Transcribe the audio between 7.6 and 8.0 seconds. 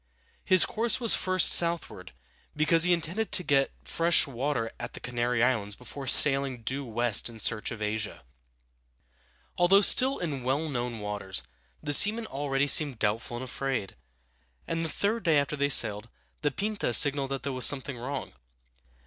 of